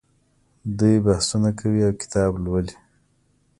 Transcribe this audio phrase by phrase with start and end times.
[0.77, 2.75] دوی بحثونه کوي او کتاب لوالي.